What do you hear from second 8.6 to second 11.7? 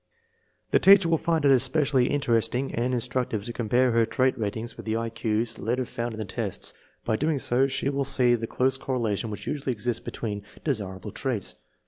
correlation which usually exists between desira ble traits.